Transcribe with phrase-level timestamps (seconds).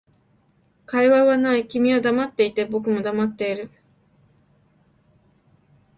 [0.87, 3.69] 会話はない、君は黙っていて、僕も黙っている